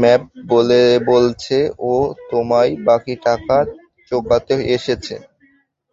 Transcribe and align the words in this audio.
ম্যাভ 0.00 0.22
বলছে 1.08 1.58
ও 1.84 1.94
তোমায় 2.30 2.72
বাকি 2.86 3.14
টাকা 3.26 3.56
চোকাতে 4.12 4.54
এসেছে। 4.74 5.14